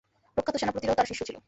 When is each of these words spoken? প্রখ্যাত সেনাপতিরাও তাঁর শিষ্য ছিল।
প্রখ্যাত 0.37 0.55
সেনাপতিরাও 0.57 0.95
তাঁর 0.95 1.09
শিষ্য 1.11 1.21
ছিল। 1.25 1.37